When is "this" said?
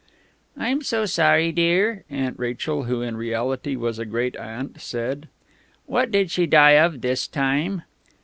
7.01-7.27